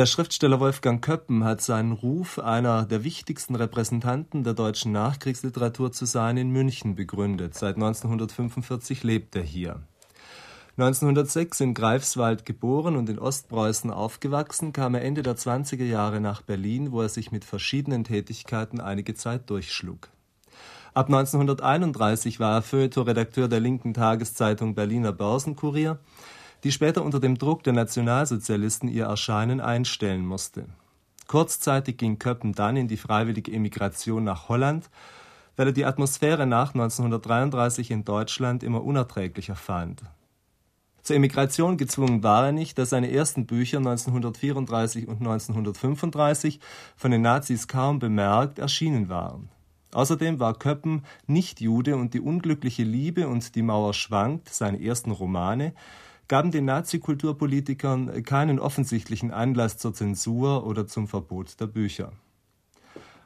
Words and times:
Der 0.00 0.06
Schriftsteller 0.06 0.60
Wolfgang 0.60 1.04
Köppen 1.04 1.44
hat 1.44 1.60
seinen 1.60 1.92
Ruf, 1.92 2.38
einer 2.38 2.86
der 2.86 3.04
wichtigsten 3.04 3.54
Repräsentanten 3.54 4.44
der 4.44 4.54
deutschen 4.54 4.92
Nachkriegsliteratur 4.92 5.92
zu 5.92 6.06
sein, 6.06 6.38
in 6.38 6.48
München 6.48 6.94
begründet. 6.94 7.54
Seit 7.54 7.74
1945 7.74 9.04
lebt 9.04 9.36
er 9.36 9.42
hier. 9.42 9.82
1906 10.78 11.60
in 11.60 11.74
Greifswald 11.74 12.46
geboren 12.46 12.96
und 12.96 13.10
in 13.10 13.18
Ostpreußen 13.18 13.90
aufgewachsen, 13.90 14.72
kam 14.72 14.94
er 14.94 15.02
Ende 15.02 15.22
der 15.22 15.36
20er 15.36 15.84
Jahre 15.84 16.22
nach 16.22 16.40
Berlin, 16.40 16.92
wo 16.92 17.02
er 17.02 17.10
sich 17.10 17.30
mit 17.30 17.44
verschiedenen 17.44 18.02
Tätigkeiten 18.02 18.80
einige 18.80 19.12
Zeit 19.12 19.50
durchschlug. 19.50 20.08
Ab 20.94 21.08
1931 21.08 22.40
war 22.40 22.54
er 22.54 22.62
Feuilleton-Redakteur 22.62 23.48
der 23.48 23.60
linken 23.60 23.92
Tageszeitung 23.92 24.74
Berliner 24.74 25.12
Börsenkurier, 25.12 25.98
die 26.64 26.72
später 26.72 27.04
unter 27.04 27.20
dem 27.20 27.38
Druck 27.38 27.62
der 27.62 27.72
Nationalsozialisten 27.72 28.88
ihr 28.88 29.06
Erscheinen 29.06 29.60
einstellen 29.60 30.26
musste. 30.26 30.66
Kurzzeitig 31.26 31.96
ging 31.96 32.18
Köppen 32.18 32.52
dann 32.52 32.76
in 32.76 32.88
die 32.88 32.96
freiwillige 32.96 33.52
Emigration 33.52 34.24
nach 34.24 34.48
Holland, 34.48 34.90
weil 35.56 35.68
er 35.68 35.72
die 35.72 35.84
Atmosphäre 35.84 36.46
nach 36.46 36.74
1933 36.74 37.90
in 37.90 38.04
Deutschland 38.04 38.62
immer 38.62 38.82
unerträglicher 38.82 39.54
fand. 39.54 40.02
Zur 41.02 41.16
Emigration 41.16 41.76
gezwungen 41.76 42.22
war 42.22 42.46
er 42.46 42.52
nicht, 42.52 42.78
da 42.78 42.84
seine 42.84 43.10
ersten 43.10 43.46
Bücher 43.46 43.78
1934 43.78 45.08
und 45.08 45.18
1935 45.18 46.60
von 46.96 47.10
den 47.10 47.22
Nazis 47.22 47.68
kaum 47.68 47.98
bemerkt 47.98 48.58
erschienen 48.58 49.08
waren. 49.08 49.48
Außerdem 49.92 50.38
war 50.38 50.54
Köppen 50.54 51.04
nicht 51.26 51.60
Jude 51.60 51.96
und 51.96 52.14
die 52.14 52.20
unglückliche 52.20 52.84
Liebe 52.84 53.28
und 53.28 53.54
die 53.54 53.62
Mauer 53.62 53.94
schwankt, 53.94 54.48
seine 54.48 54.82
ersten 54.82 55.10
Romane, 55.10 55.74
gaben 56.30 56.52
den 56.52 56.64
Nazi-Kulturpolitikern 56.64 58.22
keinen 58.22 58.60
offensichtlichen 58.60 59.32
Anlass 59.32 59.78
zur 59.78 59.92
Zensur 59.92 60.64
oder 60.64 60.86
zum 60.86 61.08
Verbot 61.08 61.58
der 61.58 61.66
Bücher. 61.66 62.12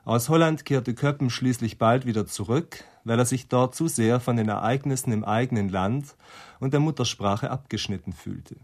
Aus 0.06 0.30
Holland 0.30 0.64
kehrte 0.64 0.94
Köppen 0.94 1.28
schließlich 1.28 1.76
bald 1.76 2.06
wieder 2.06 2.26
zurück, 2.26 2.82
weil 3.04 3.18
er 3.18 3.26
sich 3.26 3.48
dort 3.48 3.74
zu 3.74 3.88
sehr 3.88 4.20
von 4.20 4.38
den 4.38 4.48
Ereignissen 4.48 5.12
im 5.12 5.22
eigenen 5.22 5.68
Land 5.68 6.16
und 6.60 6.72
der 6.72 6.80
Muttersprache 6.80 7.50
abgeschnitten 7.50 8.14
fühlte. 8.14 8.56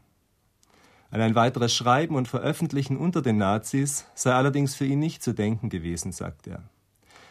An 1.11 1.21
ein 1.21 1.35
weiteres 1.35 1.75
Schreiben 1.75 2.15
und 2.15 2.27
Veröffentlichen 2.27 2.97
unter 2.97 3.21
den 3.21 3.37
Nazis 3.37 4.07
sei 4.15 4.33
allerdings 4.33 4.75
für 4.75 4.87
ihn 4.87 5.01
nicht 5.01 5.23
zu 5.23 5.35
denken 5.35 5.69
gewesen, 5.69 6.13
sagt 6.13 6.47
er. 6.47 6.63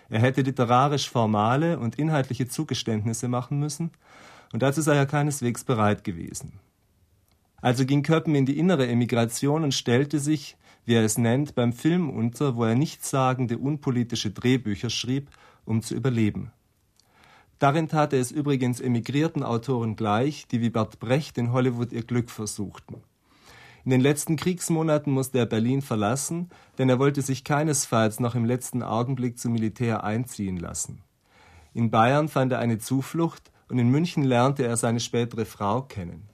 Er 0.09 0.20
hätte 0.20 0.44
literarisch 0.44 1.09
formale 1.09 1.80
und 1.80 1.98
inhaltliche 1.98 2.48
Zugeständnisse 2.48 3.28
machen 3.30 3.59
müssen, 3.59 3.89
und 4.53 4.61
dazu 4.61 4.81
sei 4.81 4.95
er 4.95 5.08
keineswegs 5.08 5.64
bereit 5.64 6.03
gewesen. 6.03 6.59
Also 7.61 7.85
ging 7.85 8.03
Köppen 8.03 8.35
in 8.35 8.45
die 8.45 8.57
innere 8.57 8.88
Emigration 8.88 9.63
und 9.63 9.73
stellte 9.73 10.19
sich, 10.19 10.57
wie 10.85 10.95
er 10.95 11.03
es 11.03 11.17
nennt, 11.17 11.55
beim 11.55 11.73
Film 11.73 12.09
unter, 12.09 12.55
wo 12.55 12.63
er 12.63 12.75
nichtssagende 12.75 13.57
unpolitische 13.57 14.31
Drehbücher 14.31 14.89
schrieb, 14.89 15.29
um 15.65 15.81
zu 15.81 15.95
überleben. 15.95 16.52
Darin 17.59 17.89
tat 17.89 18.13
er 18.13 18.21
es 18.21 18.31
übrigens 18.31 18.80
emigrierten 18.80 19.43
Autoren 19.43 19.97
gleich, 19.97 20.47
die 20.47 20.61
wie 20.61 20.69
Bert 20.69 20.99
Brecht 20.99 21.37
in 21.37 21.52
Hollywood 21.52 21.91
ihr 21.91 22.03
Glück 22.03 22.31
versuchten. 22.31 23.03
In 23.83 23.91
den 23.91 24.02
letzten 24.02 24.37
Kriegsmonaten 24.37 25.11
musste 25.11 25.39
er 25.39 25.45
Berlin 25.45 25.81
verlassen, 25.81 26.49
denn 26.77 26.89
er 26.89 26.99
wollte 26.99 27.21
sich 27.21 27.43
keinesfalls 27.43 28.19
noch 28.19 28.35
im 28.35 28.45
letzten 28.45 28.81
Augenblick 28.81 29.37
zum 29.37 29.53
Militär 29.53 30.03
einziehen 30.03 30.57
lassen. 30.57 31.02
In 31.73 31.91
Bayern 31.91 32.30
fand 32.30 32.53
er 32.53 32.59
eine 32.59 32.80
Zuflucht 32.80 33.52
und 33.67 33.77
in 33.77 33.89
München 33.89 34.23
lernte 34.23 34.65
er 34.65 34.77
seine 34.77 34.99
spätere 34.99 35.45
Frau 35.45 35.81
kennen. 35.81 36.28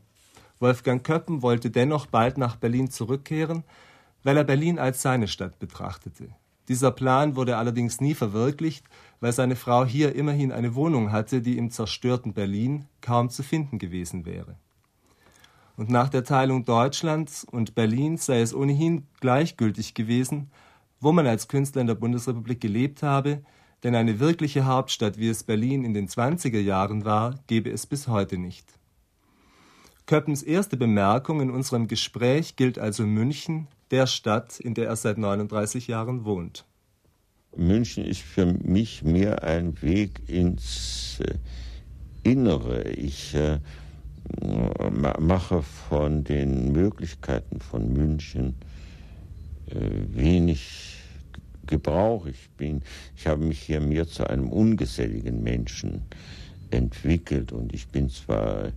Wolfgang 0.65 1.03
Köppen 1.03 1.43
wollte 1.43 1.69
dennoch 1.69 2.07
bald 2.07 2.39
nach 2.39 2.55
Berlin 2.55 2.89
zurückkehren, 2.89 3.63
weil 4.23 4.35
er 4.35 4.43
Berlin 4.43 4.79
als 4.79 5.03
seine 5.03 5.27
Stadt 5.27 5.59
betrachtete. 5.59 6.29
Dieser 6.69 6.89
Plan 6.89 7.35
wurde 7.35 7.57
allerdings 7.57 8.01
nie 8.01 8.15
verwirklicht, 8.15 8.83
weil 9.19 9.31
seine 9.31 9.55
Frau 9.55 9.85
hier 9.85 10.15
immerhin 10.15 10.51
eine 10.51 10.73
Wohnung 10.73 11.11
hatte, 11.11 11.43
die 11.43 11.59
im 11.59 11.69
zerstörten 11.69 12.33
Berlin 12.33 12.85
kaum 12.99 13.29
zu 13.29 13.43
finden 13.43 13.77
gewesen 13.77 14.25
wäre. 14.25 14.55
Und 15.77 15.91
nach 15.91 16.09
der 16.09 16.23
Teilung 16.23 16.65
Deutschlands 16.65 17.43
und 17.43 17.75
Berlins 17.75 18.25
sei 18.25 18.41
es 18.41 18.55
ohnehin 18.55 19.05
gleichgültig 19.19 19.93
gewesen, 19.93 20.49
wo 20.99 21.11
man 21.11 21.27
als 21.27 21.47
Künstler 21.47 21.81
in 21.81 21.87
der 21.87 21.93
Bundesrepublik 21.93 22.59
gelebt 22.59 23.03
habe, 23.03 23.43
denn 23.83 23.93
eine 23.93 24.19
wirkliche 24.19 24.65
Hauptstadt, 24.65 25.19
wie 25.19 25.29
es 25.29 25.43
Berlin 25.43 25.85
in 25.85 25.93
den 25.93 26.07
20er 26.07 26.59
Jahren 26.59 27.05
war, 27.05 27.35
gebe 27.45 27.69
es 27.69 27.85
bis 27.85 28.07
heute 28.07 28.39
nicht. 28.39 28.79
Köppens 30.05 30.43
erste 30.43 30.77
Bemerkung 30.77 31.41
in 31.41 31.49
unserem 31.49 31.87
Gespräch 31.87 32.55
gilt 32.55 32.77
also 32.77 33.07
München, 33.07 33.67
der 33.89 34.05
Stadt, 34.05 34.59
in 34.59 34.75
der 34.75 34.87
er 34.87 34.95
seit 34.95 35.17
39 35.17 35.87
Jahren 35.87 36.25
wohnt. 36.25 36.65
München 37.55 38.05
ist 38.05 38.21
für 38.21 38.45
mich 38.45 39.03
mehr 39.03 39.43
ein 39.43 39.81
Weg 39.81 40.21
ins 40.27 41.19
äh, 41.21 41.35
Innere. 42.29 42.89
Ich 42.89 43.33
äh, 43.33 43.59
mache 45.19 45.63
von 45.63 46.23
den 46.23 46.71
Möglichkeiten 46.71 47.59
von 47.59 47.91
München 47.91 48.55
äh, 49.67 49.75
wenig 50.09 50.97
Gebrauch. 51.65 52.27
Ich 52.27 52.49
bin, 52.57 52.83
ich 53.15 53.25
habe 53.25 53.43
mich 53.43 53.59
hier 53.59 53.81
mehr 53.81 54.07
zu 54.07 54.29
einem 54.29 54.49
ungeselligen 54.49 55.41
Menschen 55.41 56.03
entwickelt 56.71 57.51
und 57.51 57.73
ich 57.73 57.87
bin 57.87 58.09
zwar 58.09 58.71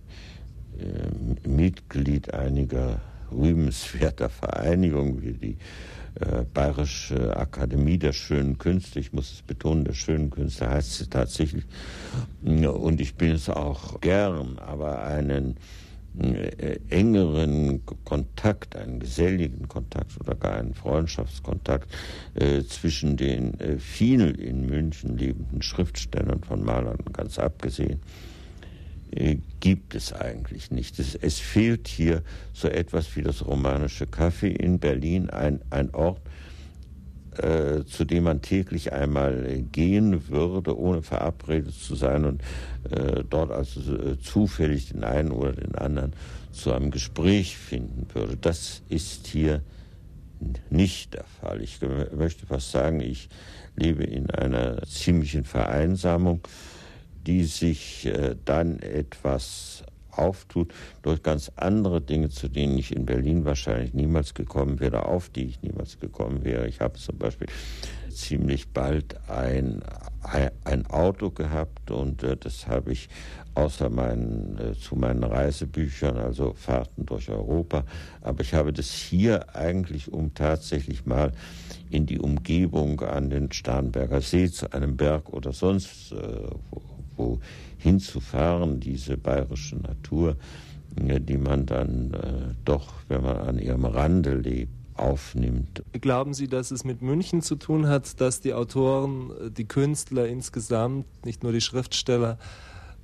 äh, 0.79 1.47
Mitglied 1.47 2.33
einiger 2.33 3.01
rühmenswerter 3.31 4.29
Vereinigungen 4.29 5.21
wie 5.21 5.33
die 5.33 5.57
äh, 6.19 6.43
Bayerische 6.53 7.37
Akademie 7.37 7.97
der 7.97 8.13
Schönen 8.13 8.57
Künste, 8.57 8.99
ich 8.99 9.13
muss 9.13 9.31
es 9.31 9.41
betonen, 9.41 9.85
der 9.85 9.93
Schönen 9.93 10.29
Künste 10.29 10.69
heißt 10.69 10.97
sie 10.97 11.07
tatsächlich, 11.07 11.65
und 12.43 12.99
ich 12.99 13.15
bin 13.15 13.31
es 13.31 13.49
auch 13.49 14.01
gern, 14.01 14.57
aber 14.59 15.03
einen 15.03 15.57
äh, 16.17 16.79
engeren 16.89 17.81
Kontakt, 18.03 18.75
einen 18.75 18.99
geselligen 18.99 19.67
Kontakt 19.67 20.19
oder 20.19 20.35
gar 20.35 20.55
einen 20.55 20.73
Freundschaftskontakt 20.73 21.87
äh, 22.33 22.63
zwischen 22.63 23.15
den 23.15 23.59
äh, 23.59 23.77
vielen 23.77 24.35
in 24.35 24.65
München 24.65 25.17
lebenden 25.17 25.61
Schriftstellern 25.61 26.41
von 26.43 26.63
Malern 26.63 26.97
ganz 27.13 27.37
abgesehen, 27.37 27.99
gibt 29.59 29.95
es 29.95 30.13
eigentlich 30.13 30.71
nicht. 30.71 30.99
Es, 30.99 31.15
es, 31.15 31.39
fehlt 31.39 31.87
hier 31.87 32.23
so 32.53 32.67
etwas 32.67 33.15
wie 33.15 33.21
das 33.21 33.45
romanische 33.45 34.05
Café 34.05 34.47
in 34.47 34.79
Berlin, 34.79 35.29
ein, 35.29 35.61
ein 35.71 35.93
Ort, 35.93 36.21
äh, 37.37 37.85
zu 37.85 38.05
dem 38.05 38.25
man 38.25 38.41
täglich 38.41 38.93
einmal 38.93 39.45
äh, 39.45 39.61
gehen 39.61 40.29
würde, 40.29 40.77
ohne 40.77 41.01
verabredet 41.01 41.73
zu 41.73 41.95
sein 41.95 42.25
und 42.25 42.41
äh, 42.91 43.23
dort 43.29 43.51
also 43.51 43.79
äh, 43.95 44.19
zufällig 44.19 44.89
den 44.89 45.03
einen 45.03 45.31
oder 45.31 45.53
den 45.53 45.75
anderen 45.75 46.13
zu 46.51 46.73
einem 46.73 46.91
Gespräch 46.91 47.57
finden 47.57 48.07
würde. 48.13 48.37
Das 48.37 48.83
ist 48.89 49.27
hier 49.27 49.61
nicht 50.69 51.13
der 51.13 51.25
Fall. 51.41 51.61
Ich 51.61 51.79
möchte 52.15 52.45
fast 52.45 52.71
sagen, 52.71 53.01
ich 53.01 53.29
lebe 53.75 54.03
in 54.03 54.29
einer 54.29 54.81
ziemlichen 54.83 55.43
Vereinsamung 55.43 56.41
die 57.25 57.43
sich 57.43 58.05
äh, 58.05 58.35
dann 58.45 58.79
etwas 58.79 59.83
auftut 60.11 60.73
durch 61.01 61.23
ganz 61.23 61.51
andere 61.55 62.01
Dinge, 62.01 62.29
zu 62.29 62.49
denen 62.49 62.77
ich 62.77 62.95
in 62.95 63.05
Berlin 63.05 63.45
wahrscheinlich 63.45 63.93
niemals 63.93 64.33
gekommen 64.33 64.79
wäre, 64.79 65.05
auf 65.05 65.29
die 65.29 65.45
ich 65.45 65.61
niemals 65.61 65.99
gekommen 65.99 66.43
wäre. 66.43 66.67
Ich 66.67 66.81
habe 66.81 66.99
zum 66.99 67.17
Beispiel 67.17 67.47
ziemlich 68.09 68.69
bald 68.73 69.15
ein, 69.29 69.81
ein 70.65 70.85
Auto 70.87 71.29
gehabt 71.29 71.91
und 71.91 72.23
äh, 72.23 72.35
das 72.35 72.67
habe 72.67 72.91
ich 72.91 73.07
außer 73.55 73.89
meinen, 73.89 74.57
äh, 74.57 74.73
zu 74.73 74.95
meinen 74.95 75.23
Reisebüchern, 75.23 76.17
also 76.17 76.53
Fahrten 76.53 77.05
durch 77.05 77.29
Europa, 77.29 77.85
aber 78.21 78.41
ich 78.41 78.53
habe 78.53 78.73
das 78.73 78.91
hier 78.91 79.55
eigentlich, 79.55 80.11
um 80.11 80.33
tatsächlich 80.33 81.05
mal 81.05 81.31
in 81.89 82.05
die 82.05 82.19
Umgebung 82.19 83.01
an 83.01 83.29
den 83.29 83.51
Starnberger 83.51 84.21
See 84.21 84.49
zu 84.49 84.71
einem 84.73 84.97
Berg 84.97 85.29
oder 85.29 85.53
sonst 85.53 86.11
äh, 86.11 86.15
wo, 86.71 86.81
irgendwo 87.19 87.39
hinzufahren, 87.77 88.79
diese 88.79 89.17
bayerische 89.17 89.75
Natur, 89.77 90.35
die 90.95 91.37
man 91.37 91.65
dann 91.65 92.13
äh, 92.13 92.55
doch, 92.65 92.93
wenn 93.07 93.21
man 93.21 93.37
an 93.37 93.59
ihrem 93.59 93.85
Rande 93.85 94.35
lebt, 94.35 94.73
aufnimmt. 94.95 95.81
Glauben 95.93 96.33
Sie, 96.33 96.47
dass 96.47 96.71
es 96.71 96.83
mit 96.83 97.01
München 97.01 97.41
zu 97.41 97.55
tun 97.55 97.87
hat, 97.87 98.19
dass 98.19 98.41
die 98.41 98.53
Autoren, 98.53 99.31
die 99.55 99.63
Künstler 99.63 100.27
insgesamt, 100.27 101.05
nicht 101.25 101.41
nur 101.43 101.53
die 101.53 101.61
Schriftsteller, 101.61 102.37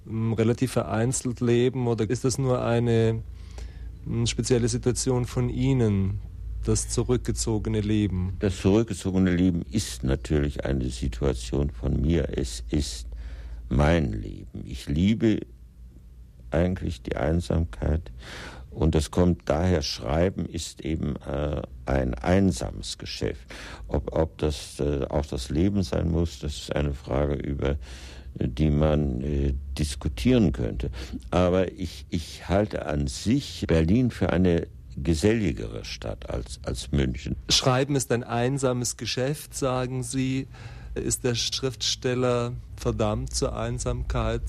relativ 0.07 0.73
vereinzelt 0.73 1.39
leben 1.39 1.87
oder 1.87 2.07
ist 2.09 2.25
das 2.25 2.37
nur 2.37 2.63
eine 2.63 3.23
spezielle 4.25 4.67
Situation 4.67 5.25
von 5.25 5.49
Ihnen, 5.49 6.19
das 6.65 6.89
zurückgezogene 6.89 7.79
Leben? 7.79 8.35
Das 8.39 8.61
zurückgezogene 8.61 9.33
Leben 9.33 9.63
ist 9.71 10.03
natürlich 10.03 10.65
eine 10.65 10.89
Situation 10.89 11.69
von 11.71 12.01
mir. 12.01 12.37
Es 12.37 12.63
ist 12.69 13.07
mein 13.69 14.11
Leben. 14.11 14.63
Ich 14.65 14.87
liebe 14.87 15.39
eigentlich 16.51 17.01
die 17.01 17.15
Einsamkeit. 17.15 18.11
Und 18.71 18.93
das 18.93 19.09
kommt 19.09 19.43
daher, 19.45 19.81
Schreiben 19.81 20.45
ist 20.45 20.81
eben 20.81 21.15
äh, 21.25 21.61
ein 21.85 22.13
einsames 22.13 22.97
Geschäft. 22.97 23.47
Ob, 23.87 24.13
ob 24.13 24.37
das 24.37 24.79
äh, 24.79 25.05
auch 25.05 25.25
das 25.25 25.49
Leben 25.49 25.81
sein 25.81 26.11
muss, 26.11 26.39
das 26.39 26.55
ist 26.55 26.75
eine 26.75 26.93
Frage, 26.93 27.35
über 27.35 27.77
die 28.35 28.69
man 28.69 29.21
äh, 29.21 29.53
diskutieren 29.77 30.51
könnte. 30.51 30.91
Aber 31.31 31.71
ich, 31.71 32.05
ich 32.09 32.49
halte 32.49 32.85
an 32.85 33.07
sich 33.07 33.65
Berlin 33.67 34.11
für 34.11 34.31
eine 34.33 34.67
geselligere 34.97 35.85
Stadt 35.85 36.29
als, 36.29 36.59
als 36.63 36.91
München. 36.91 37.35
Schreiben 37.49 37.95
ist 37.95 38.11
ein 38.11 38.23
einsames 38.23 38.97
Geschäft, 38.97 39.55
sagen 39.55 40.03
Sie. 40.03 40.47
Ist 40.95 41.23
der 41.23 41.35
Schriftsteller 41.35 42.53
verdammt 42.77 43.33
zur 43.33 43.55
Einsamkeit? 43.55 44.41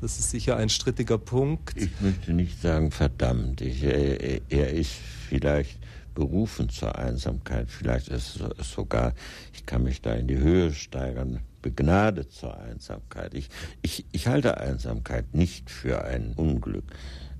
Das 0.00 0.18
ist 0.18 0.30
sicher 0.30 0.56
ein 0.58 0.68
strittiger 0.68 1.16
Punkt. 1.16 1.80
Ich 1.80 2.00
möchte 2.00 2.32
nicht 2.34 2.60
sagen 2.60 2.90
verdammt. 2.90 3.62
Ich, 3.62 3.82
äh, 3.82 4.42
er 4.50 4.70
ist 4.70 4.92
vielleicht 4.92 5.78
berufen 6.14 6.68
zur 6.68 6.96
Einsamkeit. 6.98 7.70
Vielleicht 7.70 8.08
ist 8.08 8.40
es 8.58 8.70
sogar, 8.70 9.14
ich 9.52 9.66
kann 9.66 9.82
mich 9.82 10.02
da 10.02 10.12
in 10.14 10.26
die 10.26 10.36
Höhe 10.36 10.72
steigern, 10.72 11.40
begnadet 11.62 12.32
zur 12.32 12.58
Einsamkeit. 12.58 13.34
Ich, 13.34 13.48
ich, 13.82 14.04
ich 14.12 14.26
halte 14.26 14.58
Einsamkeit 14.58 15.34
nicht 15.34 15.70
für 15.70 16.04
ein 16.04 16.34
Unglück. 16.36 16.84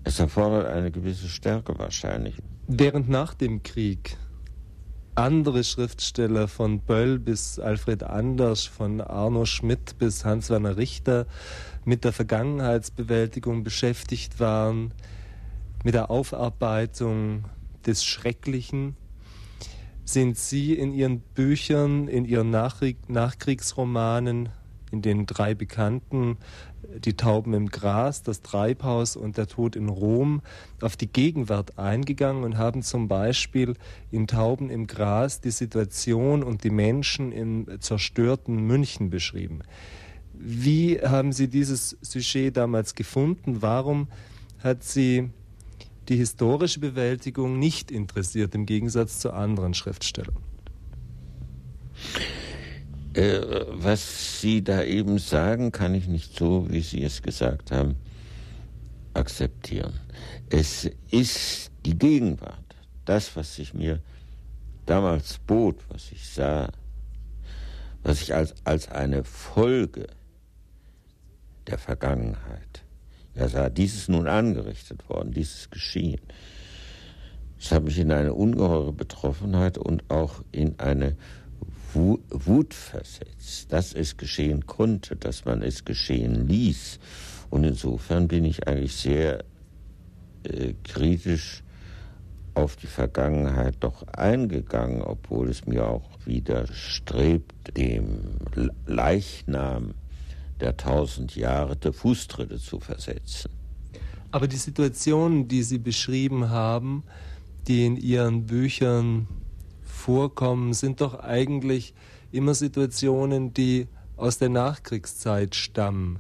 Es 0.03 0.19
erfordert 0.19 0.67
eine 0.67 0.91
gewisse 0.91 1.29
Stärke 1.29 1.79
wahrscheinlich. 1.79 2.37
Während 2.67 3.09
nach 3.09 3.35
dem 3.35 3.63
Krieg 3.63 4.17
andere 5.17 5.63
Schriftsteller 5.63 6.49
von 6.49 6.81
Böll 6.81 7.19
bis 7.19 7.59
Alfred 7.59 8.03
Anders, 8.03 8.65
von 8.65 9.01
Arno 9.01 9.45
Schmidt 9.47 9.97
bis 9.99 10.25
Hans-Werner 10.25 10.77
Richter 10.77 11.27
mit 11.85 12.05
der 12.05 12.13
Vergangenheitsbewältigung 12.13 13.63
beschäftigt 13.63 14.41
waren, 14.41 14.93
mit 15.85 15.95
der 15.95 16.11
Aufarbeitung 16.11 17.45
des 17.87 18.05
Schrecklichen, 18.05 18.97
sind 20.05 20.37
Sie 20.37 20.75
in 20.75 20.93
Ihren 20.93 21.21
Büchern, 21.21 22.09
in 22.09 22.25
Ihren 22.25 22.51
Nachkriegsromanen, 22.51 24.49
in 24.91 25.03
den 25.03 25.27
drei 25.27 25.55
bekannten, 25.55 26.39
Die 26.99 27.15
Tauben 27.15 27.55
im 27.55 27.69
Gras, 27.69 28.23
Das 28.23 28.43
Treibhaus 28.43 29.17
und 29.17 29.37
Der 29.39 29.47
Tod 29.47 29.75
in 29.75 29.89
Rom, 29.89 30.43
auf 30.81 30.97
die 30.97 31.07
Gegenwart 31.07 31.79
eingegangen 31.79 32.45
und 32.45 32.59
haben 32.59 32.83
zum 32.83 33.09
Beispiel 33.09 33.75
in 34.11 34.27
Tauben 34.27 34.71
im 34.71 34.87
Gras 34.87 35.41
die 35.41 35.51
Situation 35.51 36.43
und 36.43 36.63
die 36.63 36.71
Menschen 36.71 37.33
im 37.33 37.67
zerstörten 37.81 38.57
München 38.57 39.11
beschrieben. 39.11 39.61
Wie 40.35 41.01
haben 41.01 41.33
Sie 41.33 41.49
dieses 41.49 41.97
Sujet 42.03 42.57
damals 42.57 42.95
gefunden? 42.95 43.63
Warum 43.63 44.09
hat 44.63 44.83
Sie 44.83 45.31
die 46.09 46.17
historische 46.17 46.81
Bewältigung 46.81 47.59
nicht 47.59 47.91
interessiert, 47.91 48.55
im 48.55 48.67
Gegensatz 48.67 49.21
zu 49.21 49.33
anderen 49.33 49.75
Schriftstellern? 49.75 50.37
Äh, 53.15 53.41
was 53.69 54.41
Sie 54.41 54.65
da 54.65 54.83
eben 54.83 55.19
sagen, 55.19 55.71
kann 55.71 55.95
ich 55.95 56.09
nicht 56.09 56.37
so, 56.37 56.67
wie 56.69 56.81
Sie 56.81 57.03
es 57.05 57.23
gesagt 57.23 57.71
haben, 57.71 57.95
akzeptieren. 59.15 59.93
Es 60.51 60.91
ist 61.11 61.71
die 61.87 61.97
Gegenwart, 61.97 62.77
das, 63.05 63.37
was 63.37 63.55
sich 63.55 63.73
mir 63.73 64.01
damals 64.87 65.39
bot, 65.39 65.77
was 65.89 66.11
ich 66.11 66.29
sah, 66.29 66.71
was 68.03 68.21
ich 68.21 68.35
als, 68.35 68.55
als 68.65 68.89
eine 68.89 69.23
Folge 69.23 70.09
der 71.69 71.79
Vergangenheit. 71.79 72.85
Er 73.35 73.49
sah, 73.49 73.69
dies 73.69 73.95
ist 73.95 74.09
nun 74.09 74.27
angerichtet 74.27 75.09
worden, 75.09 75.33
dies 75.33 75.55
ist 75.55 75.71
geschehen. 75.71 76.21
Das 77.59 77.73
hat 77.73 77.85
mich 77.85 77.99
in 77.99 78.13
eine 78.13 78.35
ungeheure 78.35 78.93
Betroffenheit 78.93 79.79
und 79.79 80.11
auch 80.11 80.43
in 80.53 80.79
eine 80.81 81.17
Wut 81.95 82.75
versetzt, 82.75 83.73
dass 83.73 83.93
es 83.93 84.17
geschehen 84.17 84.67
konnte, 84.67 85.17
dass 85.17 85.45
man 85.45 85.63
es 85.63 85.85
geschehen 85.85 86.49
ließ. 86.49 86.99
Und 87.51 87.65
insofern 87.65 88.29
bin 88.29 88.45
ich 88.45 88.67
eigentlich 88.67 88.97
sehr 88.97 89.45
äh, 90.45 90.75
kritisch 90.83 91.63
auf 92.55 92.77
die 92.77 92.87
Vergangenheit 92.87 93.77
doch 93.81 94.07
eingegangen, 94.09 95.03
obwohl 95.03 95.49
es 95.49 95.67
mir 95.67 95.89
auch 95.89 96.09
widerstrebt, 96.25 97.77
dem 97.77 98.39
Leichnam 98.87 99.95
der 100.61 100.77
tausend 100.77 101.35
Jahre 101.35 101.77
der 101.77 101.93
Fußtritte 101.93 102.59
zu 102.59 102.79
versetzen. 102.79 103.51
Aber 104.31 104.49
die 104.49 104.57
Situationen, 104.57 105.49
die 105.49 105.63
Sie 105.63 105.79
beschrieben 105.79 106.51
haben, 106.51 107.05
die 107.67 107.87
in 107.87 107.97
Ihren 107.97 108.47
Büchern 108.47 109.27
vorkommen, 110.05 110.75
sind 110.75 111.01
doch 111.01 111.19
eigentlich 111.21 111.95
immer 112.31 112.53
Situationen, 112.55 113.55
die 113.55 113.89
aus 114.17 114.39
der 114.39 114.51
Nachkriegszeit 114.51 115.55
stammen. 115.55 116.19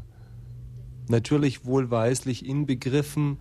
Natürlich 1.08 1.66
wohlweislich 1.66 2.46
inbegriffen 2.46 3.38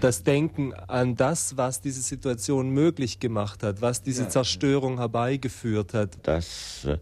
das 0.00 0.22
Denken 0.22 0.72
an 0.72 1.16
das, 1.16 1.56
was 1.56 1.80
diese 1.80 2.02
Situation 2.02 2.70
möglich 2.70 3.18
gemacht 3.18 3.64
hat, 3.64 3.80
was 3.80 4.02
diese 4.02 4.24
ja. 4.24 4.28
Zerstörung 4.28 4.98
herbeigeführt 4.98 5.94
hat. 5.94 6.18
Das 6.22 6.84
äh, 6.84 6.98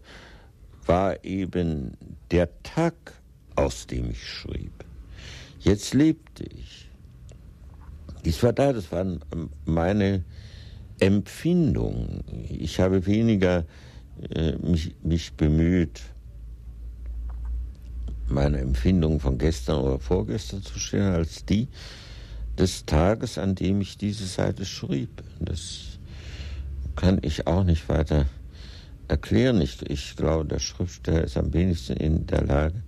war 0.87 1.23
eben 1.23 1.97
der 2.31 2.49
Tag, 2.63 2.95
aus 3.55 3.85
dem 3.85 4.09
ich 4.09 4.27
schrieb. 4.27 4.71
Jetzt 5.59 5.93
lebte 5.93 6.45
ich. 6.45 6.89
Dies 8.23 8.41
war 8.41 8.53
da, 8.53 8.73
das 8.73 8.91
waren 8.91 9.19
meine 9.65 10.23
Empfindungen. 10.99 12.23
Ich 12.49 12.79
habe 12.79 13.05
weniger 13.05 13.65
äh, 14.29 14.53
mich, 14.57 14.95
mich 15.03 15.33
bemüht, 15.33 16.01
meine 18.27 18.59
Empfindungen 18.59 19.19
von 19.19 19.37
gestern 19.37 19.81
oder 19.81 19.99
vorgestern 19.99 20.63
zu 20.63 20.79
stellen, 20.79 21.13
als 21.13 21.45
die 21.45 21.67
des 22.57 22.85
Tages, 22.85 23.37
an 23.37 23.55
dem 23.55 23.81
ich 23.81 23.97
diese 23.97 24.25
Seite 24.25 24.65
schrieb. 24.65 25.23
Das 25.39 25.99
kann 26.95 27.19
ich 27.21 27.45
auch 27.45 27.63
nicht 27.63 27.87
weiter 27.89 28.25
erklären. 29.07 29.61
Ich, 29.61 29.81
ich 29.89 30.15
glaube, 30.15 30.45
der 30.45 30.59
Schriftsteller 30.59 31.23
ist 31.23 31.37
am 31.37 31.53
wenigsten 31.53 31.97
in 31.97 32.25
der 32.25 32.43
Lage, 32.43 32.83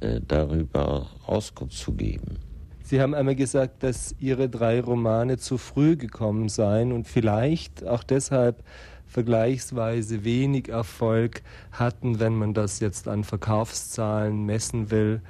äh, 0.00 0.20
darüber 0.26 1.08
Auskunft 1.24 1.78
zu 1.78 1.92
geben. 1.92 2.38
Sie 2.88 3.00
haben 3.00 3.14
einmal 3.14 3.34
gesagt, 3.34 3.82
dass 3.82 4.14
Ihre 4.20 4.48
drei 4.48 4.80
Romane 4.80 5.38
zu 5.38 5.58
früh 5.58 5.96
gekommen 5.96 6.48
seien 6.48 6.92
und 6.92 7.08
vielleicht 7.08 7.84
auch 7.84 8.04
deshalb 8.04 8.62
vergleichsweise 9.08 10.22
wenig 10.22 10.68
Erfolg 10.68 11.42
hatten, 11.72 12.20
wenn 12.20 12.36
man 12.36 12.54
das 12.54 12.78
jetzt 12.78 13.08
an 13.08 13.24
Verkaufszahlen 13.24 14.46
messen 14.46 14.92
will. 14.92 15.20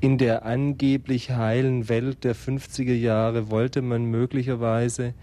In 0.00 0.18
der 0.18 0.44
angeblich 0.44 1.30
heilen 1.30 1.88
Welt 1.88 2.22
der 2.22 2.36
50er 2.36 2.92
Jahre 2.92 3.50
wollte 3.50 3.80
man 3.80 4.04
möglicherweise 4.04 5.14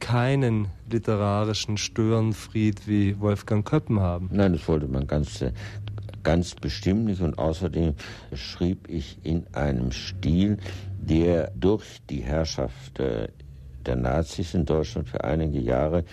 keinen 0.00 0.68
literarischen 0.90 1.78
Störenfried 1.78 2.86
wie 2.86 3.18
Wolfgang 3.20 3.66
Köppen 3.66 4.00
haben. 4.00 4.28
Nein, 4.30 4.52
das 4.52 4.68
wollte 4.68 4.86
man 4.86 5.06
ganz, 5.06 5.42
ganz 6.22 6.54
bestimmt 6.54 7.04
nicht. 7.04 7.20
Und 7.20 7.38
außerdem 7.38 7.94
schrieb 8.34 8.88
ich 8.88 9.18
in 9.22 9.46
einem 9.52 9.92
Stil, 9.92 10.58
der 11.00 11.50
durch 11.54 11.98
die 12.08 12.20
Herrschaft 12.20 12.98
äh, 12.98 13.28
der 13.86 13.96
Nazis 13.96 14.54
in 14.54 14.64
Deutschland 14.64 15.08
für 15.08 15.24
einige 15.24 15.58
Jahre 15.58 16.04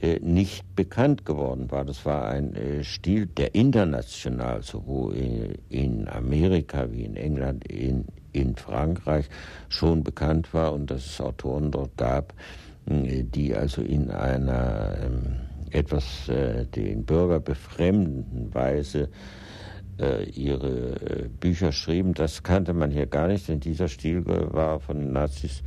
äh, 0.00 0.18
nicht 0.20 0.74
bekannt 0.74 1.24
geworden 1.24 1.70
war. 1.70 1.84
Das 1.84 2.04
war 2.06 2.26
ein 2.26 2.54
äh, 2.54 2.82
Stil, 2.84 3.26
der 3.26 3.54
international, 3.54 4.62
sowohl 4.62 5.58
in 5.68 6.08
Amerika 6.08 6.90
wie 6.90 7.04
in 7.04 7.16
England, 7.16 7.66
in, 7.68 8.06
in 8.32 8.56
Frankreich 8.56 9.28
schon 9.68 10.02
bekannt 10.02 10.52
war 10.54 10.72
und 10.72 10.90
dass 10.90 11.06
es 11.06 11.20
Autoren 11.20 11.70
dort 11.70 11.96
gab, 11.96 12.34
die 12.84 13.54
also 13.54 13.80
in 13.80 14.10
einer 14.10 14.96
ähm, 15.04 15.51
etwas 15.72 16.28
äh, 16.28 16.66
den 16.66 17.04
Bürger 17.04 17.40
befremdenden 17.40 18.54
Weise 18.54 19.08
äh, 19.98 20.24
ihre 20.30 20.96
äh, 21.00 21.28
Bücher 21.28 21.72
schrieben. 21.72 22.14
Das 22.14 22.42
kannte 22.42 22.74
man 22.74 22.90
hier 22.90 23.06
gar 23.06 23.28
nicht, 23.28 23.48
denn 23.48 23.60
dieser 23.60 23.88
Stil 23.88 24.24
war 24.26 24.80
von 24.80 24.98
den 24.98 25.12
Nazis 25.12 25.62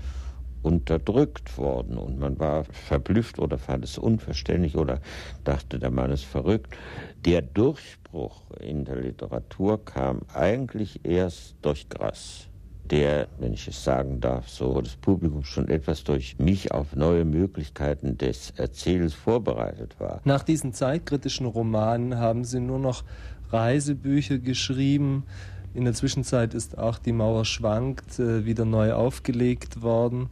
unterdrückt 0.61 1.59
worden 1.59 1.97
und 1.97 2.17
man 2.17 2.39
war 2.39 2.63
verblüfft 2.65 3.37
oder 3.37 3.59
fand 3.59 3.83
es 3.83 3.99
unverständlich 3.99 4.75
oder 4.75 4.99
dachte, 5.43 5.77
der 5.77 5.91
Mann 5.91 6.11
ist 6.11 6.25
verrückt. 6.25 6.75
Der 7.23 7.43
Durchbruch 7.43 8.41
in 8.59 8.83
der 8.83 8.95
Literatur 8.95 9.85
kam 9.85 10.21
eigentlich 10.33 11.05
erst 11.05 11.55
durch 11.61 11.87
Grass 11.87 12.47
der, 12.91 13.27
wenn 13.39 13.53
ich 13.53 13.67
es 13.67 13.83
sagen 13.83 14.19
darf, 14.19 14.49
so 14.49 14.81
das 14.81 14.95
Publikum 14.95 15.43
schon 15.43 15.67
etwas 15.69 16.03
durch 16.03 16.37
mich 16.39 16.71
auf 16.71 16.95
neue 16.95 17.25
Möglichkeiten 17.25 18.17
des 18.17 18.51
Erzählens 18.55 19.13
vorbereitet 19.13 19.95
war. 19.99 20.21
Nach 20.23 20.43
diesen 20.43 20.73
zeitkritischen 20.73 21.45
Romanen 21.45 22.17
haben 22.17 22.43
Sie 22.43 22.59
nur 22.59 22.79
noch 22.79 23.03
Reisebücher 23.51 24.39
geschrieben, 24.39 25.23
In 25.75 25.83
der 25.83 25.93
Zwischenzeit 25.93 26.53
ist 26.53 26.77
auch 26.77 26.99
die 26.99 27.11
Mauer 27.11 27.43
schwankt 27.43 28.17
äh, 28.17 28.45
wieder 28.45 28.63
neu 28.63 28.93
aufgelegt 28.93 29.81
worden. 29.81 30.29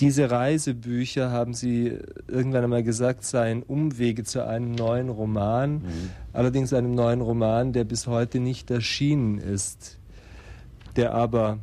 Diese 0.00 0.30
Reisebücher, 0.30 1.30
haben 1.30 1.52
Sie 1.52 1.98
irgendwann 2.26 2.64
einmal 2.64 2.82
gesagt, 2.82 3.24
seien 3.24 3.62
Umwege 3.62 4.24
zu 4.24 4.44
einem 4.44 4.72
neuen 4.72 5.10
Roman, 5.10 5.74
mhm. 5.74 6.10
allerdings 6.32 6.72
einem 6.72 6.94
neuen 6.94 7.20
Roman, 7.20 7.74
der 7.74 7.84
bis 7.84 8.06
heute 8.06 8.40
nicht 8.40 8.70
erschienen 8.70 9.36
ist, 9.38 9.98
der 10.96 11.14
aber 11.14 11.58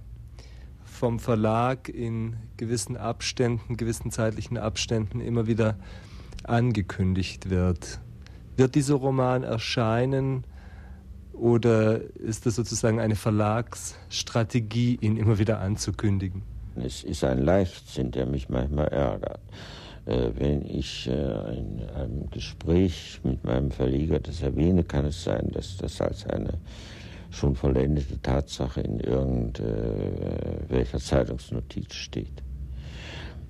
vom 0.83 1.19
Verlag 1.19 1.89
in 1.89 2.35
gewissen 2.57 2.97
Abständen, 2.97 3.77
gewissen 3.77 4.11
zeitlichen 4.11 4.57
Abständen 4.57 5.19
immer 5.19 5.47
wieder 5.47 5.77
angekündigt 6.43 7.49
wird. 7.49 7.99
Wird 8.55 8.75
dieser 8.75 8.95
Roman 8.95 9.43
erscheinen 9.43 10.43
oder 11.33 12.01
ist 12.15 12.45
das 12.45 12.55
sozusagen 12.55 12.99
eine 12.99 13.15
Verlagsstrategie, 13.15 14.99
ihn 15.01 15.17
immer 15.17 15.39
wieder 15.39 15.59
anzukündigen? 15.59 16.43
Es 16.75 17.03
ist 17.03 17.23
ein 17.23 17.39
Leichtsinn, 17.39 18.11
der 18.11 18.25
mich 18.25 18.49
manchmal 18.49 18.87
ärgert. 18.89 19.39
Äh, 20.05 20.29
wenn 20.35 20.65
ich 20.65 21.07
äh, 21.07 21.57
in 21.57 21.81
einem 21.95 22.29
Gespräch 22.29 23.19
mit 23.23 23.43
meinem 23.43 23.71
Verleger 23.71 24.19
das 24.19 24.41
erwähne, 24.41 24.83
kann 24.83 25.05
es 25.05 25.23
sein, 25.23 25.49
dass 25.51 25.77
das 25.77 26.01
als 26.01 26.25
eine 26.27 26.53
schon 27.31 27.55
vollendete 27.55 28.21
Tatsache 28.21 28.81
in 28.81 28.99
irgendwelcher 28.99 30.99
Zeitungsnotiz 30.99 31.93
steht. 31.93 32.43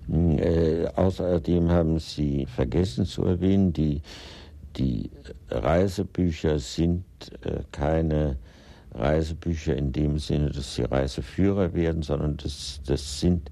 Hm, 0.08 0.40
äh, 0.40 0.88
außerdem 0.96 1.70
haben 1.70 2.00
Sie 2.00 2.46
vergessen 2.46 3.06
zu 3.06 3.26
erwähnen, 3.26 3.74
die, 3.74 4.02
die 4.78 5.10
Reisebücher 5.50 6.60
sind 6.60 7.04
äh, 7.44 7.64
keine 7.72 8.38
Reisebücher 8.94 9.76
in 9.76 9.92
dem 9.92 10.20
Sinne, 10.20 10.50
dass 10.50 10.76
sie 10.76 10.84
Reiseführer 10.84 11.74
werden, 11.74 12.02
sondern 12.02 12.38
das, 12.38 12.82
das 12.86 13.20
sind 13.20 13.52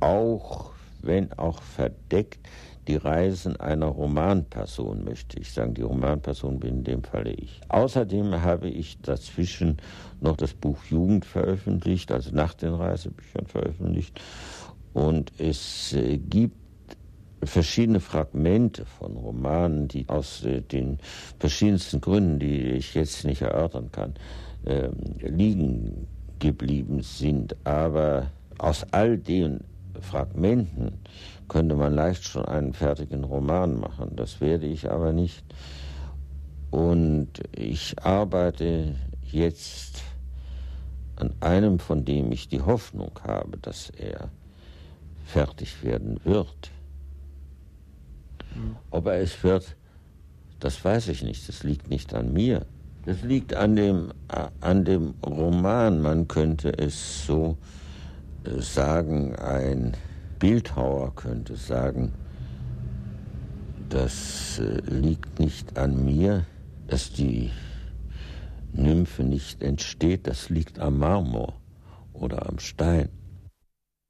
auch, 0.00 0.72
wenn 1.02 1.32
auch 1.32 1.62
verdeckt, 1.62 2.46
die 2.90 2.96
Reisen 2.96 3.56
einer 3.56 3.86
Romanperson, 3.86 5.04
möchte 5.04 5.38
ich 5.38 5.52
sagen. 5.52 5.74
Die 5.74 5.82
Romanperson 5.82 6.58
bin 6.58 6.78
in 6.78 6.84
dem 6.84 7.04
Falle 7.04 7.32
ich. 7.32 7.60
Außerdem 7.68 8.42
habe 8.42 8.68
ich 8.68 9.00
dazwischen 9.00 9.76
noch 10.20 10.36
das 10.36 10.54
Buch 10.54 10.82
Jugend 10.90 11.24
veröffentlicht, 11.24 12.10
also 12.10 12.34
nach 12.34 12.54
den 12.54 12.74
Reisebüchern 12.74 13.46
veröffentlicht. 13.46 14.20
Und 14.92 15.32
es 15.38 15.92
äh, 15.92 16.18
gibt 16.18 16.56
verschiedene 17.44 18.00
Fragmente 18.00 18.84
von 18.84 19.16
Romanen, 19.16 19.86
die 19.86 20.08
aus 20.08 20.44
äh, 20.44 20.60
den 20.60 20.98
verschiedensten 21.38 22.00
Gründen, 22.00 22.40
die 22.40 22.72
ich 22.72 22.94
jetzt 22.94 23.24
nicht 23.24 23.42
erörtern 23.42 23.92
kann, 23.92 24.14
äh, 24.64 24.88
liegen 25.20 26.08
geblieben 26.40 27.02
sind. 27.02 27.54
Aber 27.62 28.32
aus 28.58 28.84
all 28.90 29.16
den 29.16 29.60
Fragmenten 30.00 30.98
könnte 31.48 31.74
man 31.74 31.94
leicht 31.94 32.24
schon 32.24 32.44
einen 32.44 32.72
fertigen 32.72 33.24
Roman 33.24 33.78
machen. 33.78 34.16
Das 34.16 34.40
werde 34.40 34.66
ich 34.66 34.90
aber 34.90 35.12
nicht. 35.12 35.44
Und 36.70 37.28
ich 37.52 37.96
arbeite 38.02 38.94
jetzt 39.22 40.02
an 41.16 41.32
einem, 41.40 41.78
von 41.78 42.04
dem 42.04 42.32
ich 42.32 42.48
die 42.48 42.60
Hoffnung 42.60 43.12
habe, 43.24 43.58
dass 43.58 43.90
er 43.90 44.30
fertig 45.24 45.82
werden 45.82 46.20
wird. 46.24 46.70
Mhm. 48.54 48.76
Ob 48.90 49.06
er 49.06 49.20
es 49.20 49.42
wird, 49.42 49.76
das 50.60 50.84
weiß 50.84 51.08
ich 51.08 51.22
nicht. 51.22 51.48
Das 51.48 51.62
liegt 51.62 51.90
nicht 51.90 52.14
an 52.14 52.32
mir. 52.32 52.66
Das 53.06 53.22
liegt 53.22 53.54
an 53.54 53.76
dem, 53.76 54.12
an 54.60 54.84
dem 54.84 55.14
Roman. 55.24 56.00
Man 56.00 56.28
könnte 56.28 56.78
es 56.78 57.26
so 57.26 57.56
äh, 57.60 57.89
sagen, 58.44 59.34
ein 59.36 59.96
Bildhauer 60.38 61.14
könnte 61.14 61.56
sagen, 61.56 62.12
das 63.88 64.58
äh, 64.58 64.80
liegt 64.90 65.38
nicht 65.38 65.76
an 65.76 66.04
mir, 66.04 66.46
dass 66.86 67.12
die 67.12 67.50
Nymphe 68.72 69.24
nicht 69.24 69.62
entsteht, 69.62 70.26
das 70.26 70.48
liegt 70.48 70.78
am 70.78 70.98
Marmor 70.98 71.60
oder 72.12 72.48
am 72.48 72.58
Stein. 72.58 73.08